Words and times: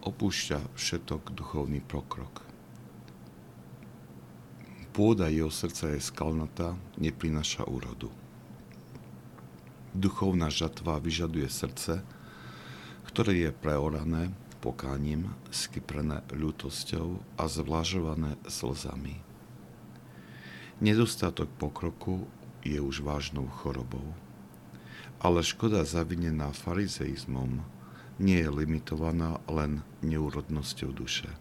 opúšťa 0.00 0.76
všetok 0.76 1.36
duchovný 1.36 1.84
pokrok. 1.84 2.44
Pôda 4.90 5.30
jeho 5.30 5.52
srdca 5.52 5.94
je 5.94 6.00
skalnatá, 6.02 6.74
neprináša 6.98 7.64
úrodu. 7.68 8.10
Duchovná 9.94 10.50
žatva 10.50 10.98
vyžaduje 10.98 11.46
srdce, 11.46 12.02
ktoré 13.06 13.48
je 13.48 13.50
preorané 13.50 14.34
pokáním, 14.60 15.32
skyprené 15.48 16.22
ľútosťou 16.30 17.22
a 17.40 17.48
zvlažované 17.48 18.36
slzami. 18.46 19.18
Nedostatok 20.80 21.48
pokroku 21.60 22.28
je 22.64 22.80
už 22.80 23.00
vážnou 23.04 23.48
chorobou. 23.60 24.04
Ale 25.20 25.44
škoda 25.44 25.84
zavinená 25.84 26.52
farizeizmom 26.56 27.60
nie 28.20 28.44
je 28.44 28.50
limitovaná 28.52 29.40
len 29.48 29.80
neúrodnosťou 30.04 30.92
duše. 30.92 31.32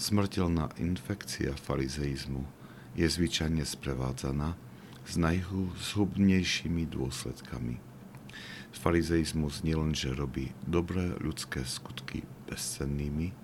Smrteľná 0.00 0.72
infekcia 0.80 1.52
farizeizmu 1.52 2.48
je 2.96 3.04
zvyčajne 3.04 3.62
sprevádzaná 3.68 4.56
s 5.04 5.12
najzhubnejšími 5.20 6.88
dôsledkami. 6.88 7.76
Farizeizmus 8.72 9.66
nielenže 9.66 10.14
robí 10.14 10.54
dobré 10.64 11.12
ľudské 11.20 11.66
skutky 11.66 12.24
bezcennými, 12.48 13.34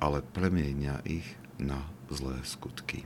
ale 0.00 0.22
premieňa 0.22 1.04
ich 1.04 1.26
na 1.60 1.84
zlé 2.08 2.38
skutky. 2.46 3.02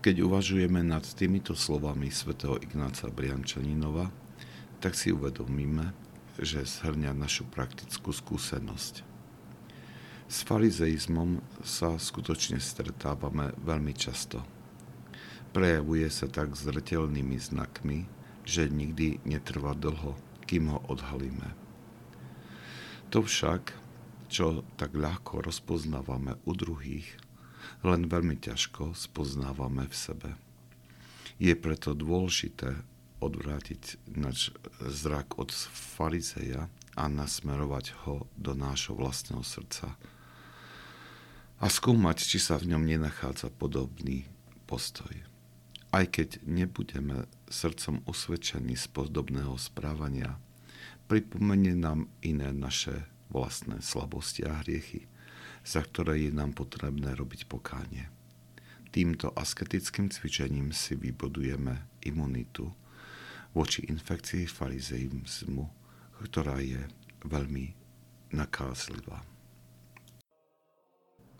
Keď 0.00 0.22
uvažujeme 0.22 0.86
nad 0.86 1.02
týmito 1.02 1.58
slovami 1.58 2.14
svätého 2.14 2.56
Ignáca 2.62 3.10
Briančaninova, 3.10 4.25
tak 4.80 4.94
si 4.94 5.12
uvedomíme, 5.12 5.92
že 6.36 6.64
zhrňa 6.64 7.16
našu 7.16 7.48
praktickú 7.48 8.12
skúsenosť. 8.12 9.04
S 10.26 10.42
farizeizmom 10.42 11.38
sa 11.62 11.96
skutočne 11.96 12.58
stretávame 12.58 13.54
veľmi 13.62 13.94
často. 13.94 14.42
Prejavuje 15.54 16.10
sa 16.10 16.26
tak 16.26 16.58
zretelnými 16.58 17.38
znakmi, 17.38 18.04
že 18.42 18.66
nikdy 18.66 19.22
netrvá 19.22 19.72
dlho, 19.72 20.18
kým 20.44 20.74
ho 20.74 20.82
odhalíme. 20.90 21.54
To 23.14 23.22
však, 23.22 23.70
čo 24.26 24.66
tak 24.74 24.98
ľahko 24.98 25.46
rozpoznávame 25.46 26.36
u 26.42 26.52
druhých, 26.58 27.06
len 27.86 28.10
veľmi 28.10 28.36
ťažko 28.42 28.98
spoznávame 28.98 29.86
v 29.86 29.94
sebe. 29.94 30.30
Je 31.38 31.54
preto 31.54 31.94
dôležité 31.94 32.82
odvrátiť 33.20 33.98
náš 34.12 34.52
zrak 34.80 35.40
od 35.40 35.52
farizeja 35.72 36.68
a 36.96 37.04
nasmerovať 37.08 37.92
ho 38.04 38.28
do 38.36 38.52
nášho 38.52 38.96
vlastného 38.96 39.44
srdca 39.44 39.96
a 41.56 41.66
skúmať, 41.72 42.20
či 42.20 42.38
sa 42.40 42.60
v 42.60 42.76
ňom 42.76 42.84
nenachádza 42.84 43.48
podobný 43.48 44.28
postoj. 44.68 45.12
Aj 45.88 46.04
keď 46.04 46.44
nebudeme 46.44 47.24
srdcom 47.48 48.04
usvedčení 48.04 48.76
z 48.76 48.86
podobného 48.92 49.56
správania, 49.56 50.36
pripomenie 51.08 51.72
nám 51.72 52.12
iné 52.20 52.52
naše 52.52 53.08
vlastné 53.32 53.80
slabosti 53.80 54.44
a 54.44 54.60
hriechy, 54.60 55.08
za 55.64 55.80
ktoré 55.80 56.28
je 56.28 56.32
nám 56.34 56.52
potrebné 56.52 57.16
robiť 57.16 57.48
pokánie. 57.48 58.12
Týmto 58.92 59.32
asketickým 59.32 60.12
cvičením 60.12 60.76
si 60.76 60.96
vybudujeme 60.96 62.04
imunitu, 62.04 62.72
voči 63.56 63.88
infekcii 63.88 64.44
farizeizmu, 64.44 65.64
ktorá 66.28 66.60
je 66.60 66.84
veľmi 67.24 67.72
nakázlivá. 68.36 69.24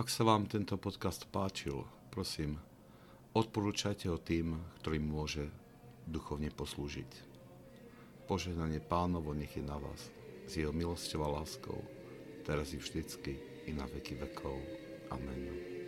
Ak 0.00 0.08
sa 0.08 0.24
vám 0.24 0.48
tento 0.48 0.80
podcast 0.80 1.28
páčil, 1.28 1.84
prosím, 2.08 2.56
odporúčajte 3.36 4.08
ho 4.08 4.16
tým, 4.16 4.56
ktorým 4.80 5.04
môže 5.04 5.44
duchovne 6.08 6.48
poslúžiť. 6.48 7.36
Požehnanie 8.24 8.80
pánovo 8.80 9.36
nech 9.36 9.52
je 9.52 9.64
na 9.64 9.76
vás, 9.76 10.08
s 10.48 10.52
jeho 10.56 10.72
milosťou 10.72 11.20
a 11.20 11.44
láskou, 11.44 11.84
teraz 12.48 12.72
i 12.72 12.80
vždycky, 12.80 13.36
i 13.68 13.76
na 13.76 13.84
veky 13.84 14.16
vekov. 14.16 14.56
Amen. 15.12 15.85